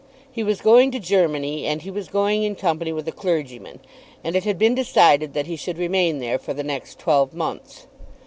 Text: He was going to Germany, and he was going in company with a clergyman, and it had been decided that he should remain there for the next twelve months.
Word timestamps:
He 0.31 0.41
was 0.43 0.61
going 0.61 0.89
to 0.93 0.99
Germany, 0.99 1.67
and 1.67 1.83
he 1.83 1.91
was 1.91 2.07
going 2.07 2.41
in 2.41 2.55
company 2.55 2.91
with 2.91 3.07
a 3.07 3.11
clergyman, 3.11 3.81
and 4.23 4.35
it 4.35 4.45
had 4.45 4.57
been 4.57 4.73
decided 4.73 5.35
that 5.35 5.45
he 5.45 5.55
should 5.55 5.77
remain 5.77 6.17
there 6.17 6.39
for 6.39 6.55
the 6.55 6.63
next 6.63 6.97
twelve 6.97 7.35
months. 7.35 7.85